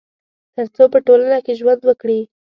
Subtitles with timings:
[0.55, 2.19] تر څو په ټولنه کي ژوند وکړي